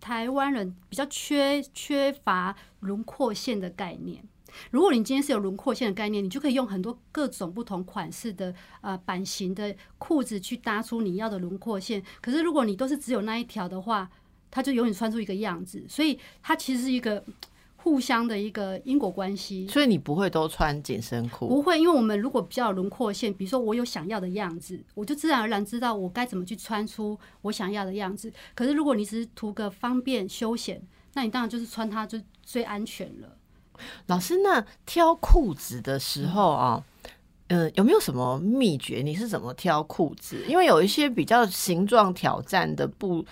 [0.00, 4.24] 台湾人比较缺缺乏轮廓线的概念。
[4.70, 12.02] 如果你今天是有轮廓线的概念，你就可以用很多各种不同款式的呃版型的裤子去搭出你要的轮廓线。
[12.22, 14.08] 可是如果你都是只有那一条的话，
[14.56, 15.84] 它就永远穿出一个样子。
[15.86, 17.22] 所以它其实是一个
[17.76, 19.68] 互相的一个因果关系。
[19.68, 21.46] 所以你不会都穿紧身裤？
[21.46, 28.32] 不会，因为我们如果比较有轮廓线，比如说我有想要的样子，我就自然而然知道我该怎么去穿出我想要的样子。
[28.54, 30.82] 可是如果你只是图个方便休闲，
[31.12, 33.36] 那你当然就是穿它就最安全了。
[34.06, 36.82] 老师，那挑裤子的时候啊，
[37.48, 39.02] 嗯，有没有什么秘诀？
[39.04, 40.42] 你是怎么挑裤子？
[40.48, 43.22] 因为有一些比较形状挑战的不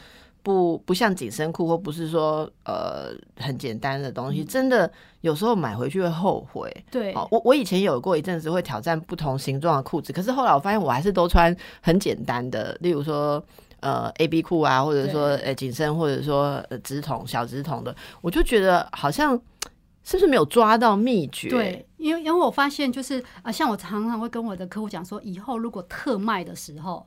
[0.45, 4.88] 不不像紧身裤，或不是说呃很简单的东西，真的
[5.22, 6.70] 有时候买回去会后悔。
[6.88, 13.45] 对，我我以前有过一阵子会挑战不同形状的裤子，可是后来我发现我还是都穿很简单的，例如说
[13.80, 19.40] 呃 A B 裤啊，或者说呃紧身，或者说呃直筒小直筒的，我就觉得好像。
[20.07, 21.49] 是不是没有抓到秘诀？
[21.49, 27.07] 对，因为因为我发现就是啊，像我常常会跟我的客户讲说，以后如果特卖的时候，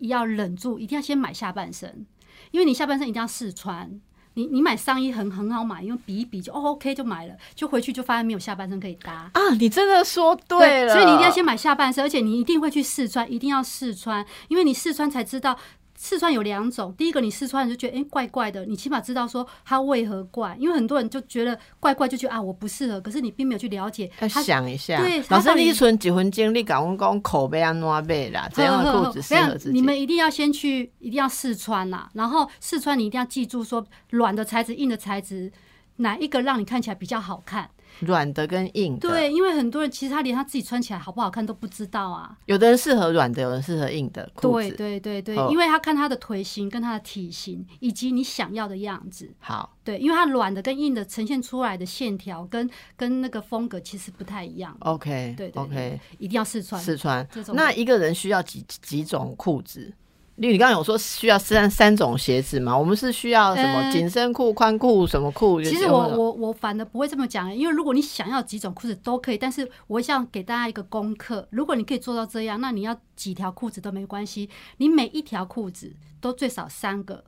[0.00, 2.04] 要忍住，一定要先买下半身，
[2.50, 4.00] 因为你下半身一定要试穿。
[4.34, 9.50] 你你买上衣很很好买，因为比一比就哦 OK 就买了，就回去就发现没有下半身可以搭啊！
[9.58, 15.58] 你真的说对了，所以你一定要先买下半身，而且你一定会去试穿，一定要试穿，因为你试穿才知道。
[16.02, 24.10] 试穿有两种，第一个你试穿就觉得哎怪怪的，你起码知道说它为何怪，因为很多人就觉得怪怪就觉得啊我不适合，可是你并没有去了解。
[24.20, 28.00] 要想一下，对，老师，你存几分精力讲讲口碑安怎买
[28.30, 28.50] 啦？
[28.52, 29.72] 这样的裤子适合自己。
[29.72, 35.52] 你们一定要先去，一定要试穿啦，然后试穿你一定要记住说软的材质、硬的材质
[35.98, 37.70] 哪一个让你看起来比较好看。
[38.00, 42.36] 软的跟硬的，对，因为很多人其实他连他自己穿起来好不好看都不知道啊。
[42.46, 44.70] 有的人适合软的，有人适合硬的裤子。
[44.70, 49.32] 对对对对，因为他看他的腿型跟他的体型以及你想要的样子。
[49.38, 54.76] 好，对，因为它软的跟硬的呈现出来的线条跟跟那个风格其实不太一样。
[54.80, 56.80] OK，对对，OK，一定要试穿。
[56.82, 57.26] 试穿。
[57.54, 59.92] 那一个人需要几几种裤子？
[60.36, 65.62] 因为你刚刚有说需要三三种鞋子嘛，我们是需要什么紧身裤、宽裤什么裤？
[65.62, 77.24] 其实我我我反而不会这么讲，因为如果你想要几种裤子都可以，但是我想给大家一个功课，如果你可以做到这样，那你要几条裤子都没关系，你每一条裤子都最少三个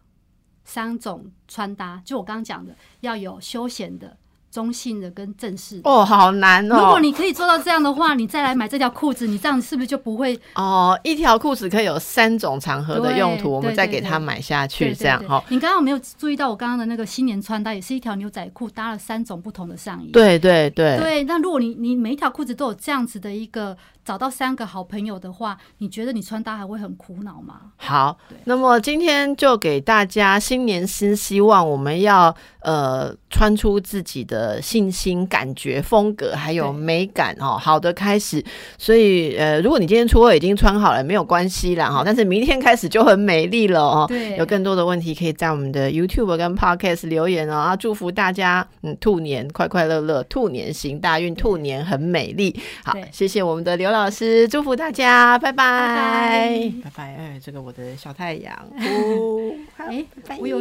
[0.65, 4.17] 三种穿搭，就我刚刚讲的，要有休闲的。
[4.55, 6.77] 中性的跟正式哦，好难哦。
[6.79, 10.97] 如果你可以做到这样的话，你再来买这条裤子，你这样是不是就不会哦？
[11.03, 15.43] 一条裤子可以有三种场合的用途，我们再给它买下去，这样哈。
[15.49, 20.13] 你刚刚有没有注意到我刚刚的那个新年穿搭，也是一条牛仔裤搭了三种不同的上衣？
[20.13, 21.25] 对对对对。
[21.25, 23.77] 那如果你你每一条裤子都有这样子的一个。
[24.05, 27.61] 找到三个好朋友的话，你觉得你穿搭还会很苦恼吗？
[27.77, 38.45] 好，那么今天就给大家新年新希望，我们要呃穿出自己的信心、感觉、风格还有美感哦，好的开始。
[38.77, 44.05] 所以呃，如果你今天初二已经穿好了，没有关系啦哈，但是明天开始就很美丽了哦。
[44.07, 47.55] 对，有更多的问题可以在我们的 YouTube 跟 Podcast 留言哦。
[47.55, 52.55] 啊，祝福大家嗯，兔年快快乐乐，兔年行大运，兔年很美丽。
[52.85, 53.94] 好，谢谢我们的刘。
[53.95, 60.05] 老师，祝福大家，拜拜，拜拜，哎，这个我的小太阳， 哦，哎、
[60.41, 60.61] 我有。